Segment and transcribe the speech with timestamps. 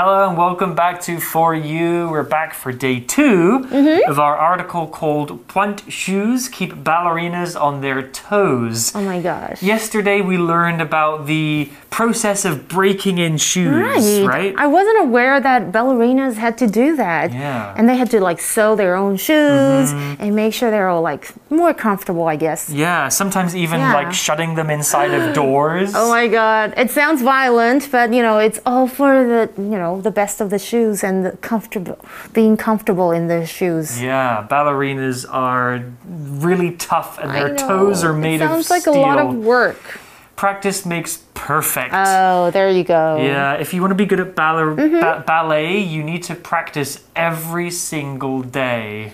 [0.00, 2.08] Hello and welcome back to For You.
[2.08, 4.08] We're back for day 2 Mm-hmm.
[4.08, 8.94] of our article called Pointe Shoes Keep Ballerinas on Their Toes.
[8.94, 9.60] Oh my gosh.
[9.60, 14.54] Yesterday we learned about the process of breaking in shoes, right?
[14.56, 17.32] I wasn't aware that ballerinas had to do that.
[17.32, 17.74] Yeah.
[17.76, 20.22] And they had to like sew their own shoes mm-hmm.
[20.22, 22.68] and make sure they're all like more comfortable, I guess.
[22.70, 23.94] yeah, sometimes even Yeah.
[23.94, 25.92] like shutting them inside of doors.
[25.94, 26.74] Oh my god.
[26.76, 30.50] It sounds violent, but you know, it's all for the, you know, the best of
[30.50, 31.98] the shoes and the comfortable
[32.32, 34.00] being comfortable in the shoes.
[34.00, 37.68] Yeah, ballerinas are really tough and I their know.
[37.68, 40.00] toes are made it of sounds like a lot of work.
[40.42, 41.92] Practice makes perfect.
[41.92, 43.16] Oh, there you go.
[43.20, 45.00] Yeah, if you want to be good at baller- Mm-hmm.
[45.00, 49.10] ba- ballet, you need to practice every single day.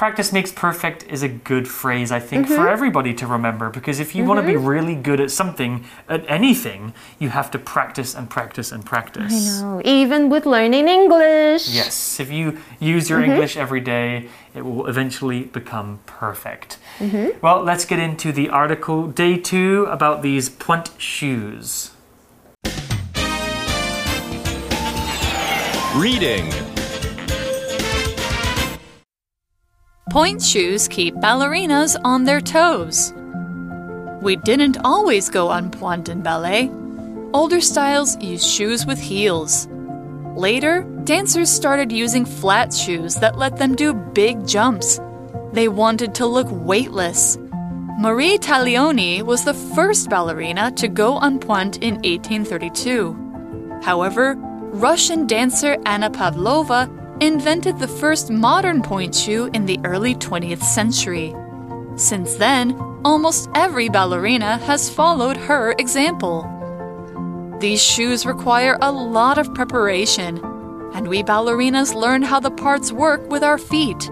[0.00, 2.54] Practice makes perfect is a good phrase, I think, Mm-hmm.
[2.54, 4.64] for everybody to remember because if you want to be mm-hmm.
[4.64, 9.60] really good at something, at anything, you have to practice and practice and practice.
[9.62, 11.68] Oh, even with learning English.
[11.68, 13.32] Yes, if you use your mm-hmm.
[13.32, 16.78] English every day, it will eventually become perfect.
[16.98, 17.38] Mm-hmm.
[17.42, 21.90] Well, let's get into the article, day two, about these pointe shoes.
[25.94, 26.50] Reading.
[30.10, 33.12] Pointe shoes keep ballerinas on their toes.
[34.20, 36.68] We didn't always go on pointe in ballet.
[37.32, 39.68] Older styles used shoes with heels.
[40.34, 45.00] Later, dancers started using flat shoes that let them do big jumps.
[45.52, 47.38] They wanted to look weightless.
[48.00, 53.80] Marie Taglioni was the first ballerina to go on pointe in 1832.
[53.84, 54.34] However,
[54.72, 56.90] Russian dancer Anna Pavlova
[57.20, 61.34] invented the first modern pointe shoe in the early 20th century.
[61.96, 62.72] Since then,
[63.04, 66.46] almost every ballerina has followed her example.
[67.60, 70.38] These shoes require a lot of preparation,
[70.94, 74.10] and we ballerinas learn how the parts work with our feet.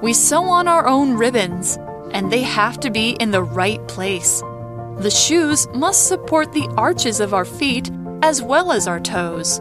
[0.00, 1.78] We sew on our own ribbons,
[2.12, 4.40] and they have to be in the right place.
[4.98, 7.90] The shoes must support the arches of our feet
[8.22, 9.60] as well as our toes.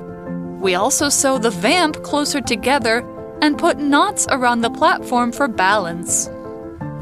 [0.60, 3.04] We also sew the vamp closer together
[3.42, 6.30] and put knots around the platform for balance.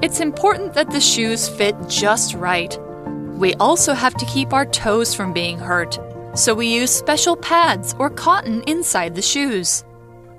[0.02, 2.78] It's important that the shoes fit just right.
[3.38, 5.98] We also have to keep our toes from being hurt,
[6.36, 9.84] so we use special pads or cotton inside the shoes.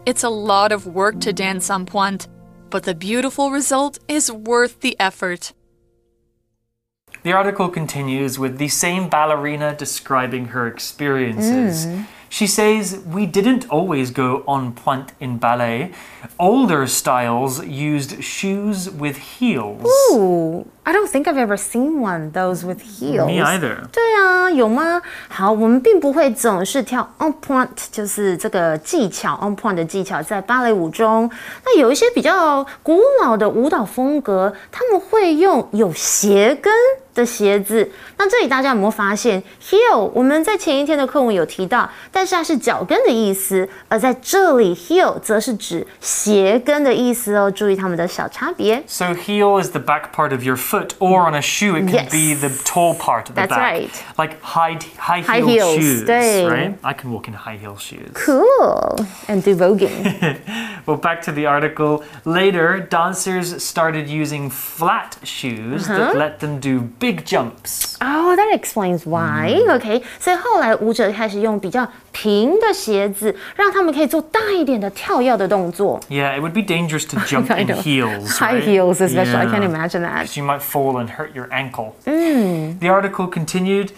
[0.07, 2.29] It's a lot of work to dance en pointe,
[2.69, 5.55] but the beautiful result is worth the effort.
[7.23, 11.87] The article continues with the same ballerina describing her experiences.
[11.87, 12.07] Mm.
[12.35, 15.93] She says, We didn't always go en pointe in ballet.
[16.37, 19.87] Older styles used shoes with heels.
[20.11, 23.27] Ooh, I don't think I've ever seen one those with heels.
[23.27, 23.77] Me either.
[23.91, 25.01] 对啊，有吗？
[25.29, 31.31] 好，我们并不会总是跳 on pointe，就是这个技巧 on pointe 的技巧，在芭蕾舞中，
[31.65, 36.71] 那有一些比较古老的舞蹈风格，他们会用有鞋跟
[37.15, 37.91] 的鞋子。
[38.19, 40.11] 那这里大家有没有发现 heel？
[40.13, 47.51] 我们在前一天的课文有提到，但是它是脚跟的意思，而在这里 heel 则是指鞋跟的意思哦。
[47.51, 48.83] 注意它们的小差别。
[48.87, 52.12] So heel is the back part of your foot or on a shoe, it can Yes.
[52.12, 53.60] be the tall part of the That's back.
[53.60, 53.90] right.
[54.18, 56.46] Like high, high, High heel heels, shoes, 对。
[56.48, 56.74] right?
[56.84, 58.12] I can walk in high heel shoes.
[58.14, 60.38] Cool and do voguing.
[60.86, 62.04] Well, back to the article.
[62.26, 65.98] Later, dancers started using flat shoes Uh-huh.
[66.14, 67.98] that let them do big jumps.
[68.02, 69.54] Oh, that explains why.
[69.70, 76.00] OK，所以后来舞者开始用比较平的鞋子，让他们可以做大一点的跳跃的动作。
[76.10, 77.82] Yeah, it would be dangerous to jump I in know.
[77.82, 78.38] heels.
[78.40, 78.64] High right?
[78.64, 79.36] heels, especially.
[79.36, 79.70] I can't Yeah.
[79.70, 80.26] imagine that.
[80.26, 81.96] 'Cause You might fall and hurt your ankle.
[82.06, 82.80] Mm.
[82.80, 83.92] The article continued.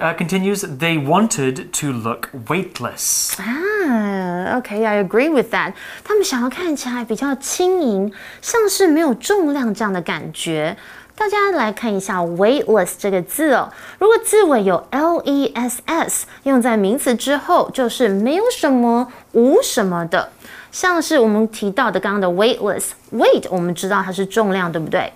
[0.00, 0.62] Uh, continues.
[0.62, 3.34] They wanted to look weightless.
[3.38, 5.74] 啊，OK, I agree with that.
[6.02, 10.76] 他们想要看起来比较轻盈，像是没有重量这样的感觉。
[11.14, 13.70] 大家来看一下 weightless 这个字哦。
[13.98, 20.30] 如果字尾有 l e s s，用在名词之后，就是没有什么、无什么的。
[20.72, 25.12] 像是我们提到的刚刚的 weightless，weight 我们知道它是重量，对不对？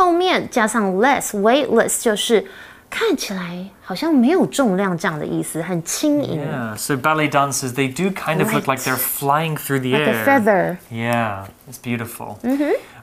[0.00, 2.44] 后面加上 less，weightless 就是
[2.90, 6.40] 看起来好像没有重量这样的意思，很轻盈。
[6.40, 6.76] Yeah.
[6.76, 8.84] So ballet dancers, they do kind of look like Light.
[8.84, 10.24] they're flying through the Like a air.
[10.24, 10.76] feather.
[10.90, 12.38] Yeah, it's beautiful.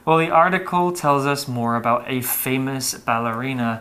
[0.06, 3.80] Well, the article tells us more about a famous ballerina.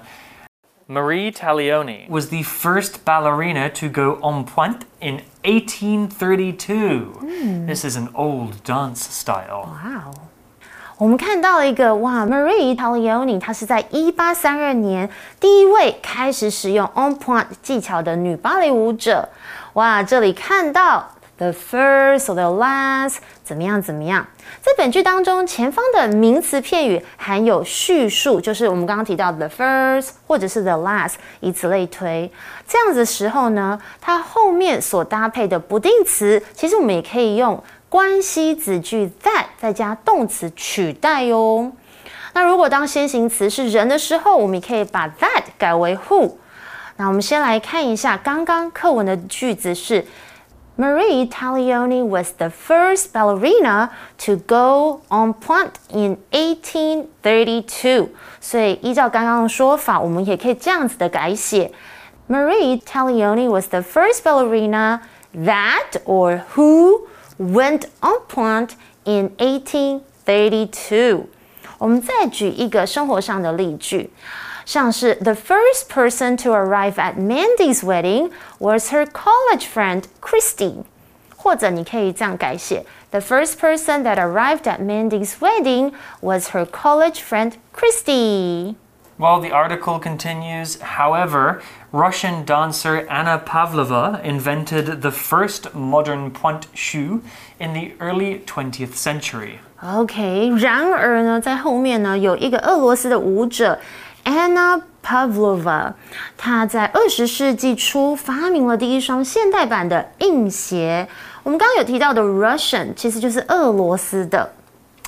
[0.88, 7.66] Marie Taglioni was the first ballerina to go en pointe in 1832.
[7.68, 9.70] This is an old dance style.
[9.72, 10.14] 哇哦！
[10.99, 15.09] 我们看到了一个哇，Marie Taglioni，她是在一八三二年
[15.39, 19.29] 第一位开始使用 on point 技巧的女芭蕾舞者。
[19.75, 24.27] 哇，这里看到 the first or the last，怎么样怎么样？
[24.61, 32.29] 在本句当中，前方的名词片语含有序数，就是我们刚刚提到的 the first 或者是 the last，以此类推。
[32.67, 41.73] 这样子的时候呢，它后面所搭配的不定词，其实我们也可以用关系子句 that 再加动词取代哦。
[42.35, 46.33] 那如果当先行词是人的时候，我们也可以把 that 改为 who。
[46.97, 50.05] 那我们先来看一下刚刚课文的句子是
[50.77, 53.89] Marie Taglioni was the first ballerina
[54.19, 58.09] to go on point in 1832。
[58.41, 61.73] 所以依照刚刚的说法，我们也可以这样子的改写
[62.29, 65.01] ：Marie Taglioni was the first ballerina
[65.35, 67.01] that or who
[67.39, 68.75] went on pointe
[69.05, 71.27] in 1832。
[71.79, 74.11] 我们再举一个生活上的例句，
[74.65, 80.85] 像是 The first person to arrive at Mandy's wedding was her college friend Christine。
[81.37, 88.75] 或者你可以这样改写：The first person that arrived at Mandy's wedding was her college friend Christine.
[89.18, 91.62] Well, the article continues, however,
[91.92, 97.22] Russian dancer Anna Pavlova invented the first modern pointe shoe
[97.60, 99.60] in the early 20th century.
[99.84, 103.80] OK，然而呢，在后面呢，有一个俄罗斯的舞者
[104.26, 105.94] Anna Pavlova，
[106.36, 111.08] 她在二十世纪初发明了第一双现代版的硬鞋。
[111.44, 114.52] 我们刚刚有提到的 Russian 其实就是俄罗斯的。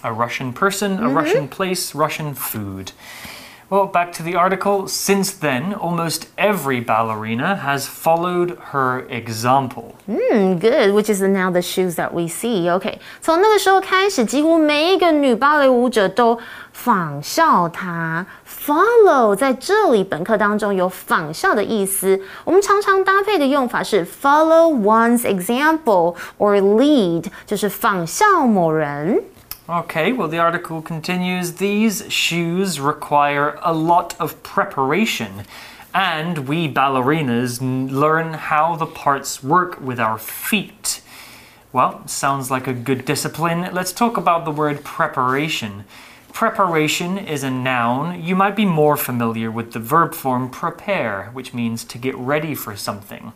[0.02, 2.90] A Russian person, a Russian place, Russian food.
[3.70, 4.88] Well, back to the article.
[4.88, 9.96] Since then, almost every ballerina has followed her example.
[10.08, 12.70] Mm, good, which is now the shoes that we see.
[12.70, 16.38] OK，从那个时候开始，几乎每一个女芭蕾舞者都
[16.72, 18.28] 仿效她。
[18.48, 29.24] Follow 在这里本课当中有仿效的意思，我们常常搭配的用法是 follow one's example or lead，就是仿效某人。
[29.71, 35.45] Okay, well, the article continues these shoes require a lot of preparation,
[35.95, 41.03] and we ballerinas learn how the parts work with our feet.
[41.73, 43.73] Well, sounds like a good discipline.
[43.73, 45.85] Let's talk about the word preparation.
[46.33, 48.21] Preparation is a noun.
[48.21, 52.57] You might be more familiar with the verb form prepare, which means to get ready
[52.57, 53.33] for something.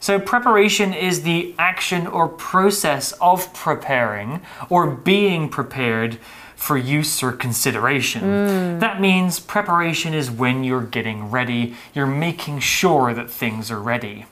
[0.00, 6.18] So, preparation is the action or process of preparing or being prepared
[6.58, 8.22] for use or consideration.
[8.22, 8.80] Mm.
[8.80, 14.26] That means preparation is when you're getting ready, you're making sure that things are ready.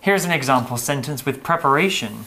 [0.00, 2.24] Here's an example sentence with preparation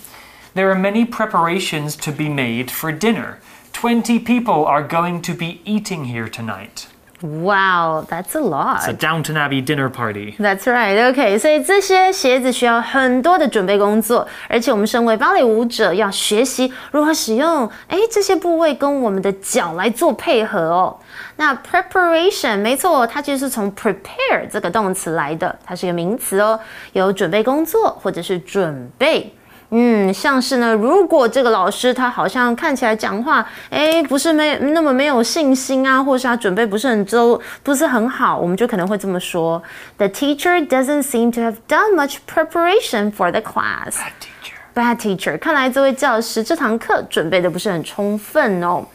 [0.54, 3.40] There are many preparations to be made for dinner.
[3.74, 6.88] 20 people are going to be eating here tonight.
[7.22, 8.80] Wow, that's a lot.
[8.80, 10.36] It's a Downton Abbey dinner party.
[10.40, 11.10] That's right.
[11.10, 20.98] OK，所以这些鞋子需要很多的准备工作，而且我们身为芭蕾舞者要学习如何使用哎这些部位跟我们的脚来做配合哦。
[21.36, 26.60] 那 preparation 没错，它其实是从 prepare 这个动词来的，它是一个名词哦，
[26.94, 29.32] 有准备工作或者是准备。
[29.74, 39.64] 嗯，像是呢，如果这个老师他好像看起来讲话，哎，不是没那么没有信心啊，或是他准备不是很周，不是很好，我们就可能会这么说
[39.96, 43.96] ：The teacher doesn't seem to have done much preparation for the class.
[43.96, 44.56] Bad teacher.
[44.74, 48.86] Bad teacher，看来这位教师这堂课准备的不是很充分哦。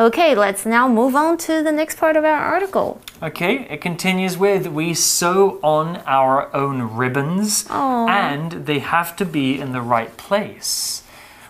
[0.00, 3.02] Okay, let's now move on to the next part of our article.
[3.22, 9.60] Okay, it continues with We sew on our own ribbons, and they have to be
[9.60, 11.02] in the right place.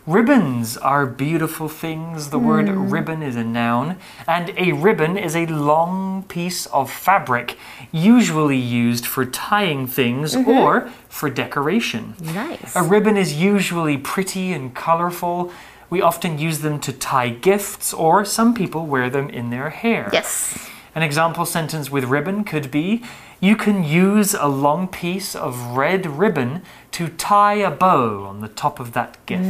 [0.04, 2.30] Ribbons are beautiful things.
[2.30, 2.90] The word hmm.
[2.90, 7.56] ribbon is a noun, and a ribbon is a long piece of fabric,
[7.92, 10.50] usually used for tying things mm-hmm.
[10.50, 12.14] or for decoration.
[12.20, 12.74] Nice.
[12.74, 15.52] A ribbon is usually pretty and colorful.
[15.89, 20.09] We often use them to tie gifts, or some people wear them in their hair.
[20.11, 20.57] Yes.
[20.95, 23.01] An example sentence with ribbon could be
[23.41, 28.47] You can use a long piece of red ribbon to tie a bow on the
[28.47, 29.43] top of that gift.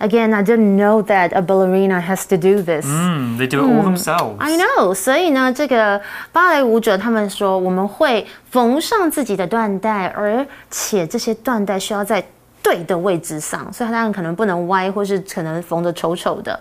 [0.00, 2.84] Again, I didn't know that a ballerina has to do this.
[2.84, 4.36] Mm, they do it all themselves.
[4.40, 6.02] I know，所以呢，这个
[6.32, 12.26] 芭蕾舞者他们说，我们会缝上自己的缎带，而且这些缎带需要在
[12.63, 16.59] 对的位置上，所以它当然可能不能歪，或是可能缝得丑丑的。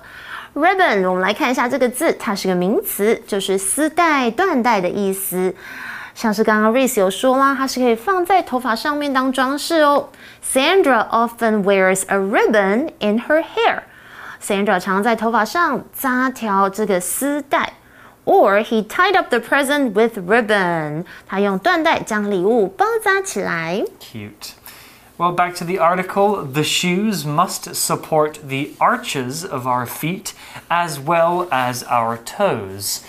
[0.55, 5.55] Ribbon，我们来看一下这个字，它是个名词，就是丝带、缎带的意思。
[6.15, 10.11] 像是刚刚 Reese 有说啦，它是可以放在头发上面当装饰哦。
[10.45, 13.79] Sandra often wears a ribbon in her hair.
[14.43, 17.73] Sandra 常在头发上扎条这个丝带。
[18.25, 21.05] Or he tied up the present with ribbon.
[21.27, 23.83] 他用缎带将礼物包扎起来。
[23.99, 24.53] Cute.
[25.18, 26.44] Well, back to the article.
[26.44, 30.34] The shoes must support the arches of our feet
[30.70, 33.02] as well as our toes.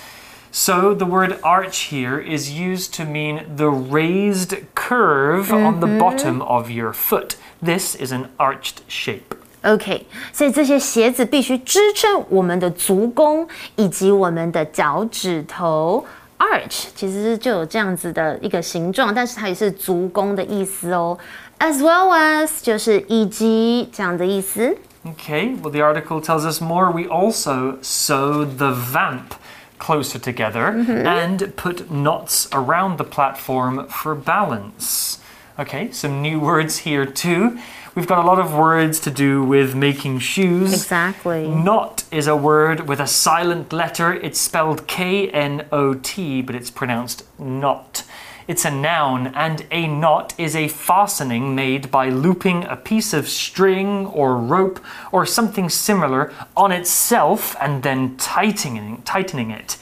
[0.50, 6.40] So the word arch here is used to mean the raised curve on the bottom
[6.40, 7.36] of your foot.
[7.62, 9.36] This is an arched shape.
[9.62, 13.46] OK，所以这些鞋子必须支撑我们的足弓
[13.76, 16.06] 以及我们的脚趾头。
[16.38, 21.18] Arch 其实就有这样子的一个形状，但是它也是足弓的意思哦。
[21.58, 24.78] As well as 就是以及这样的意思。
[25.04, 26.90] Okay, well, the article tells us more.
[26.92, 29.34] We also sew the vamp
[29.78, 35.18] closer together and put knots around the platform for balance.
[35.58, 37.58] Okay, some new words here too.
[37.94, 40.72] We've got a lot of words to do with making shoes.
[40.72, 41.48] Exactly.
[41.48, 44.12] Knot is a word with a silent letter.
[44.12, 48.04] It's spelled K N O T, but it's pronounced knot.
[48.47, 53.29] It's a noun, and a knot is a fastening made by looping a piece of
[53.29, 59.77] string or rope or something similar on itself and then tightening, tightening it.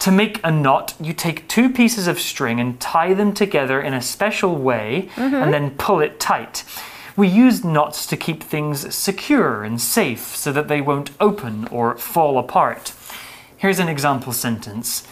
[0.00, 3.92] To make a knot, you take two pieces of string and tie them together in
[3.92, 5.50] a special way and mm-hmm.
[5.50, 6.64] then pull it tight.
[7.16, 11.98] We use knots to keep things secure and safe so that they won't open or
[11.98, 12.94] fall apart.
[13.58, 15.06] Here's an example sentence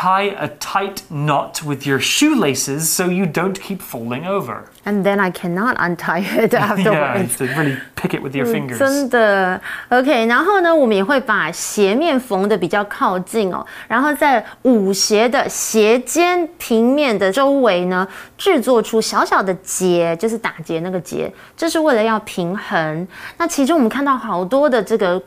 [0.00, 4.66] Tie a tight knot with your shoelaces so you don't keep falling over.
[4.84, 7.36] And then I cannot untie it Yeah, afterwards.
[7.38, 8.78] to really pick it with your fingers.
[8.78, 10.26] 真的，OK。
[10.26, 23.08] 然后呢，我们也会把鞋面缝的比较靠近哦，然后在舞鞋的鞋尖平面的周围呢，制作出小小的结，就是打结那个结，这是为了要平衡。
[23.36, 25.20] 那其中我们看到好多的这个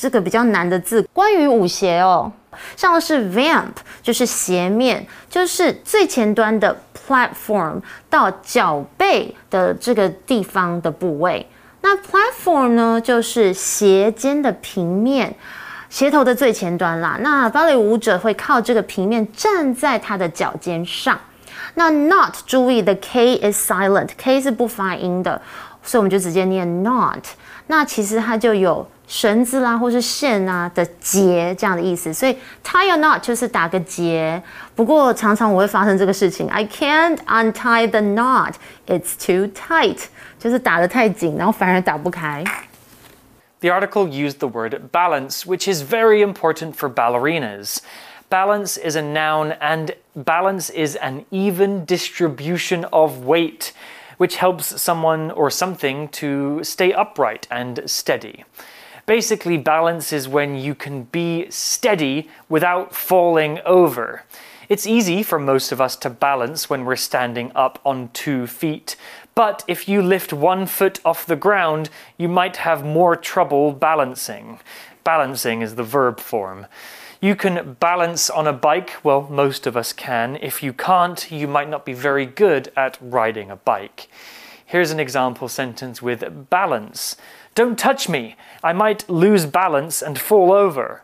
[0.00, 2.32] 这个比较难的字，关于舞鞋哦。
[2.76, 11.46] 像是 vamp 就是鞋面，就是最前端的 platform 到脚背的这个地方的部位。
[11.80, 15.34] 那 platform 呢，就是鞋尖的平面，
[15.90, 17.18] 鞋头的最前端啦。
[17.20, 21.18] 那芭蕾舞者会靠这个平面站在他的脚尖上。
[21.74, 25.42] 那 not 注意的 k is silent，k 是不发音的，
[25.82, 27.24] 所以我们就直接念 not。
[27.66, 34.41] 那其实它就有绳子啦，或是线啊的结这样的意思，所以 tie a knot 就是打个结。
[34.75, 38.53] 不过常常我会发生这个事情，I can't untie the knot,
[38.87, 40.05] it's too tight，
[40.37, 42.43] 就是打得太紧，然后反而打不开。
[43.61, 47.79] The article used the word balance, which is very important for ballerinas.
[48.29, 53.71] Balance is a noun, and balance is an even distribution of weight,
[54.17, 58.45] which helps someone or something to stay upright and steady.
[59.06, 64.24] Basically, balance is when you can be steady without falling over.
[64.68, 68.96] It's easy for most of us to balance when we're standing up on two feet,
[69.34, 74.60] but if you lift one foot off the ground, you might have more trouble balancing.
[75.02, 76.66] Balancing is the verb form.
[77.20, 80.36] You can balance on a bike, well, most of us can.
[80.36, 84.08] If you can't, you might not be very good at riding a bike.
[84.66, 87.16] Here's an example sentence with balance.
[87.55, 88.35] Don't touch me.
[88.61, 91.01] I might lose balance and fall over.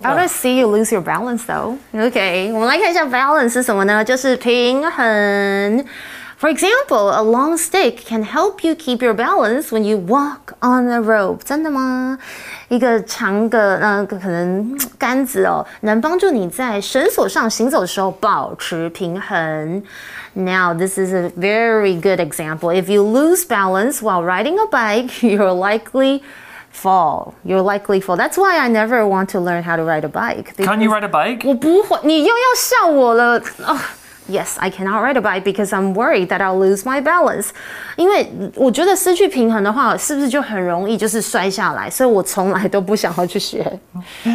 [0.00, 1.78] I don't see you lose your balance though.
[1.92, 4.04] OK，我们来看一下 balance 是什么呢？
[4.04, 5.84] 就是平衡。
[6.42, 10.88] For example, a long stick can help you keep your balance when you walk on
[10.88, 11.40] a rope.
[11.44, 12.18] 真的吗？
[12.68, 19.82] 一个长的呃，可能杆子哦，能帮助你在绳索上行走的时候保持平衡。
[20.34, 22.72] Now, this is a very good example.
[22.72, 26.20] If you lose balance while riding a bike, you're likely
[26.72, 27.32] fall.
[27.44, 28.16] You're likely fall.
[28.16, 30.54] That's why I never want to learn how to ride a bike.
[30.56, 31.40] Can you ride a bike?
[31.44, 33.40] 我不会，你又要笑我了。
[33.66, 33.76] 哦、
[34.30, 37.48] Yes, I cannot ride a bike because I'm worried that I'll lose my balance.
[37.96, 41.88] 因为我觉得失去平衡的话，是不是就很容易就是摔下来？
[41.88, 43.64] 所以我从来都不想要去学。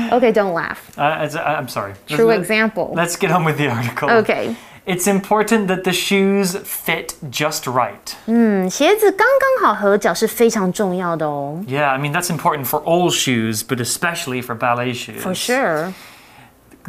[0.10, 0.78] Okay, don't laugh.
[0.98, 1.94] Uh, as- I- I'm sorry.
[2.08, 2.96] True Let's- example.
[2.96, 4.10] Let's get on with the article.
[4.24, 4.56] Okay.
[4.86, 8.16] It's important that the shoes fit just right.
[8.26, 11.64] 嗯，鞋子刚刚好合脚是非常重要的哦。
[11.68, 15.22] Yeah, I mean, that's important for all shoes, but especially for ballet shoes.
[15.22, 15.94] For sure.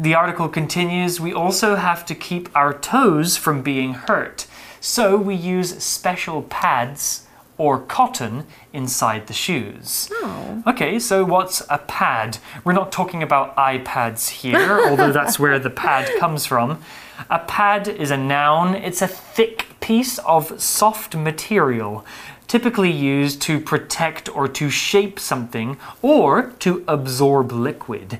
[0.00, 4.46] The article continues We also have to keep our toes from being hurt.
[4.80, 7.26] So we use special pads
[7.58, 10.08] or cotton inside the shoes.
[10.10, 10.62] Oh.
[10.68, 12.38] Okay, so what's a pad?
[12.64, 16.80] We're not talking about iPads here, although that's where the pad comes from.
[17.28, 22.06] A pad is a noun, it's a thick piece of soft material,
[22.48, 28.18] typically used to protect or to shape something or to absorb liquid.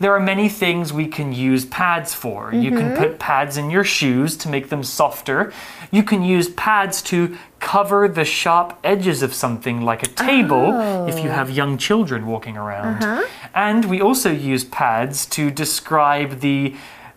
[0.00, 2.40] There are many things we can use pads for.
[2.46, 2.62] Mm -hmm.
[2.64, 3.02] You can mm-hmm.
[3.02, 5.52] put pads in your shoes to make them softer.
[5.90, 7.16] You can use pads to
[7.58, 11.08] cover the sharp edges of something like a table oh.
[11.08, 11.36] if you oh.
[11.36, 13.02] have young children walking around.
[13.02, 13.22] Uh -huh.
[13.52, 16.74] And we also use pads to describe the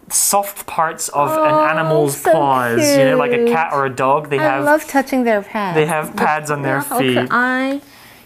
[0.09, 2.99] soft parts of oh, an animal's so paws, cute.
[2.99, 4.29] you know, like a cat or a dog.
[4.29, 5.75] They I have love touching their pads.
[5.75, 7.17] They have pads on their feet.
[7.17, 7.81] Okay, I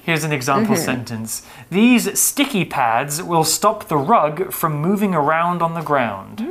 [0.07, 1.43] Here's an example sentence.
[1.71, 6.43] These sticky pads will stop the rug from moving around on the ground.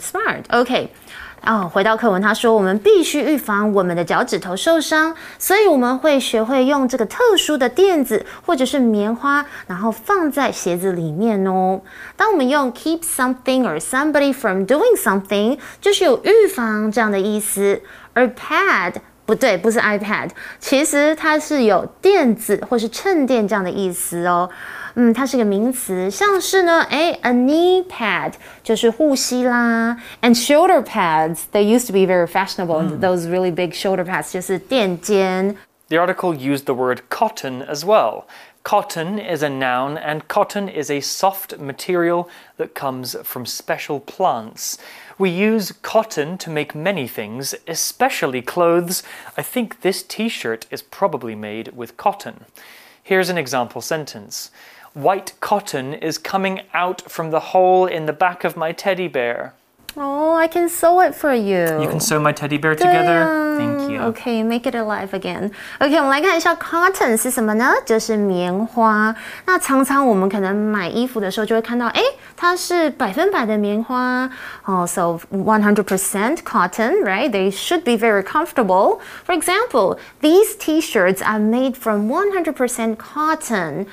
[0.00, 0.44] Smart.
[0.50, 0.90] OK。
[1.46, 11.80] 哦，回到课文，他说我们必须预防我们的脚趾头受伤，所以我们会学会用这个特殊的垫子或者是棉花，然后放在鞋子里面哦。
[12.16, 17.82] 当我们用 keep something or somebody from doing something，就是有预防这样的意思。
[18.14, 18.94] 而 pad
[19.26, 24.48] 不对，不是 iPad，其实它是有垫子或是衬垫这样的意思哦。
[24.94, 28.32] 嗯，它是一个名词，像是呢，哎，a knee pad
[28.64, 32.98] 就是护膝啦，and shoulder pads they used to be very fashionable.
[32.98, 35.56] Those really big shoulder pads 就是垫肩。
[35.88, 38.24] The article used the word cotton as well.
[38.64, 42.26] Cotton is a noun, and cotton is a soft material
[42.58, 44.74] that comes from special plants.
[45.17, 49.03] We use cotton to make many things, especially clothes.
[49.37, 52.45] I think this t shirt is probably made with cotton.
[53.03, 54.49] Here's an example sentence
[54.93, 59.53] White cotton is coming out from the hole in the back of my teddy bear.
[60.00, 61.82] Oh, I can sew it for you.
[61.82, 63.18] You can sew my teddy bear 对 together.
[63.18, 64.00] 啊 Thank you.
[64.00, 65.50] OK, make it alive again.
[65.80, 67.72] OK，我们来看一下 cotton 是什么呢？
[67.84, 69.12] 就是棉花。
[69.46, 72.00] 那常常我们可能买衣服的时候就会看到，哎，
[72.36, 74.30] 它是百分百的棉花
[74.66, 74.86] 哦。
[74.86, 77.30] So 100% cotton, right?
[77.32, 79.00] They should be very comfortable.
[79.26, 83.86] For example, these T-shirts are made from 100% cotton.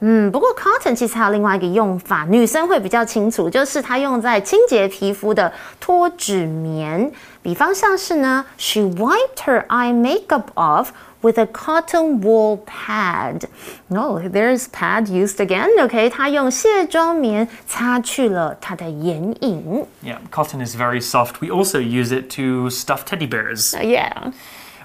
[0.00, 7.10] 嗯，不过 cotton 其实还有另外一个用法，女生会比较清楚，就是它用在清洁皮肤的脱脂棉。
[7.42, 10.88] 比方像是呢，She wiped her eye makeup off
[11.22, 13.44] with a cotton wool pad.
[13.88, 15.82] Oh, there's pad used again.
[15.82, 19.86] OK，她用卸妆棉擦去了她的眼影。
[20.04, 21.36] Yeah, cotton is very soft.
[21.40, 23.74] We also use it to stuff teddy bears.
[23.74, 24.32] Yeah.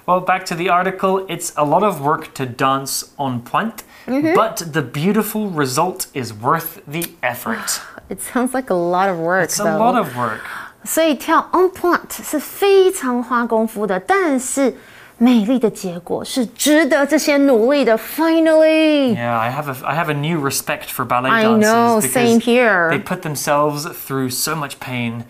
[0.07, 1.25] Well, back to the article.
[1.27, 4.35] It's a lot of work to dance on pointe, mm -hmm.
[4.35, 7.81] but the beautiful result is worth the effort.
[8.09, 9.43] It sounds like a lot of work.
[9.43, 9.75] It's though.
[9.75, 10.39] a lot of work.
[10.85, 14.73] 所以跳 on point 是非常花功夫的，但是。
[15.18, 17.96] 美丽的结果是值得这些努力的。
[17.96, 22.12] Finally，、 Yeah, I have a I have a new respect for ballet I dancers know, because
[22.12, 22.90] same here.
[22.90, 25.22] they put themselves through so much pain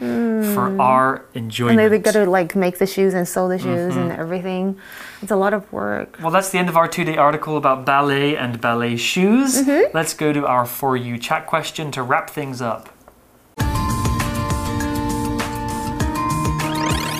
[0.54, 1.76] for our and enjoyment.
[1.76, 4.78] they, they gotta like make the shoes and sew the shoes and everything.
[5.20, 6.18] It's a lot of work.
[6.22, 9.60] Well, that's the end of our two-day article about ballet and ballet shoes.
[9.92, 12.88] Let's go to our for you chat question to wrap things up.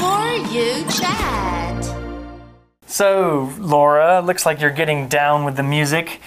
[0.00, 1.55] For you chat.
[2.87, 6.21] So, Laura, looks like you're getting down with the music.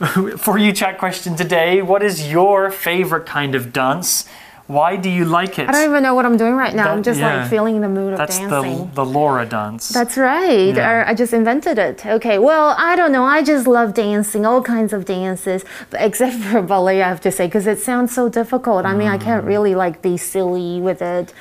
[0.38, 4.26] For you chat question today, what is your favorite kind of dance?
[4.66, 5.68] Why do you like it?
[5.68, 6.92] I don't even know what I'm doing right now.
[6.92, 7.40] I'm just yeah.
[7.42, 8.86] like feeling the mood of That's dancing.
[8.90, 9.88] the the Laura dance.
[9.88, 10.74] That's right.
[10.74, 10.90] Yeah.
[10.90, 12.06] Or I just invented it.
[12.06, 12.38] Okay.
[12.38, 13.24] Well, I don't know.
[13.24, 17.32] I just love dancing, all kinds of dances, but except for ballet, I have to
[17.32, 18.84] say, because it sounds so difficult.
[18.86, 19.22] I mean, I Mm.
[19.22, 21.34] can't really like be silly with it.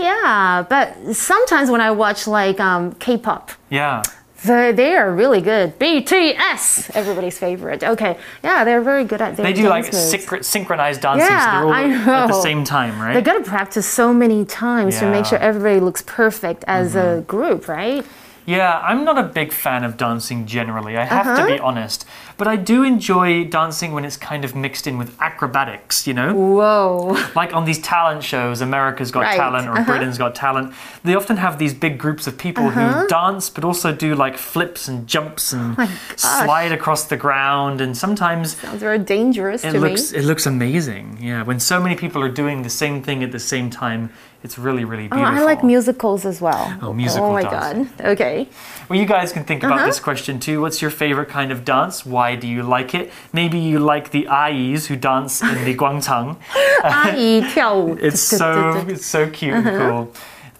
[0.00, 4.02] Yeah, but sometimes when I watch like um, K-pop, yeah.
[4.44, 5.78] they, they are really good.
[5.78, 7.84] BTS, everybody's favorite.
[7.84, 11.82] Okay, yeah, they're very good at their They do like synchronized dancing, so Yeah, I
[12.22, 13.14] at the same time, right?
[13.14, 15.28] They gotta practice so many times to make Mm-hmm.
[15.30, 18.04] sure everybody looks perfect as a group, right?
[18.50, 21.46] Yeah, I'm not a big fan of dancing generally, I have to Uh-huh.
[21.54, 22.04] be honest.
[22.36, 26.30] But I do enjoy dancing when it's kind of mixed in with acrobatics, you know?
[26.34, 27.16] Whoa.
[27.40, 29.84] Like on these talent shows, America's Got Right, Talent or uh-huh.
[29.90, 30.72] Britain's Got Talent,
[31.04, 33.02] they often have these big groups of people Uh-huh.
[33.02, 37.80] who dance but also do like flips and jumps and Oh slide across the ground
[37.80, 40.18] and sometimes Sounds very dangerous it to looks me.
[40.20, 41.18] it looks amazing.
[41.20, 44.10] Yeah, when so many people are doing the same thing at the same time,
[44.42, 45.24] it's really, really beautiful.
[45.24, 46.78] Oh, I like musicals as well.
[46.80, 47.88] Oh, musical Oh my god.
[48.00, 48.48] Okay.
[48.88, 49.86] Well, you guys can think about uh -huh.
[49.86, 50.60] this question too.
[50.60, 52.08] What's your favorite kind of dance?
[52.08, 53.12] Why do you like it?
[53.32, 56.36] Maybe you like the ayes who dance in the Guangchang.
[58.08, 59.68] it's so it's so cute uh -huh.
[59.68, 59.90] and uh-huh.
[59.90, 60.08] cool.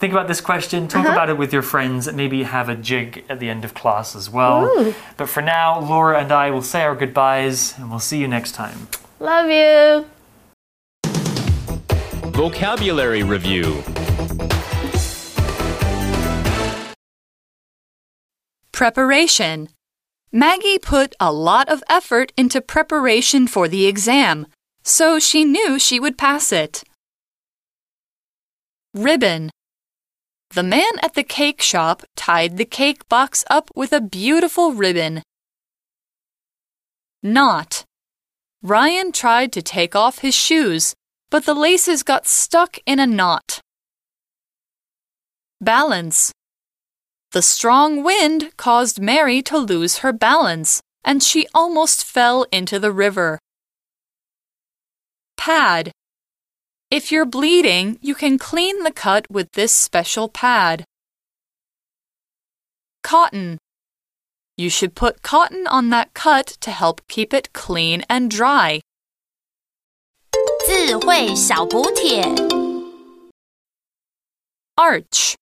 [0.00, 1.16] Think about this question, talk uh -huh.
[1.16, 4.30] about it with your friends, maybe have a jig at the end of class as
[4.30, 4.64] well.
[4.64, 4.94] Ooh.
[5.16, 8.54] But for now, Laura and I will say our goodbyes, and we'll see you next
[8.54, 8.88] time.
[9.18, 10.19] Love you.
[12.40, 13.82] Vocabulary Review
[18.72, 19.68] Preparation.
[20.32, 24.46] Maggie put a lot of effort into preparation for the exam,
[24.82, 26.82] so she knew she would pass it.
[28.94, 29.50] Ribbon.
[30.54, 35.22] The man at the cake shop tied the cake box up with a beautiful ribbon.
[37.22, 37.84] Knot.
[38.62, 40.94] Ryan tried to take off his shoes,
[41.30, 43.60] but the laces got stuck in a knot.
[45.60, 46.32] Balance.
[47.32, 52.90] The strong wind caused Mary to lose her balance, and she almost fell into the
[52.90, 53.38] river.
[55.36, 55.92] Pad.
[56.90, 60.84] If you're bleeding, you can clean the cut with this special pad.
[63.04, 63.58] Cotton.
[64.56, 68.80] You should put cotton on that cut to help keep it clean and dry.
[70.72, 72.22] 智慧小补帖。
[74.76, 75.34] Arch.